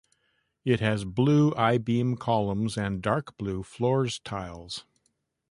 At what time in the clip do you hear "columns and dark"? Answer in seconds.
2.17-3.37